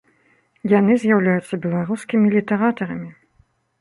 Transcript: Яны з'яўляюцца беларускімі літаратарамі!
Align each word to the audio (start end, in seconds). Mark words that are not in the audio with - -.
Яны 0.71 0.93
з'яўляюцца 1.03 1.61
беларускімі 1.67 2.33
літаратарамі! 2.37 3.07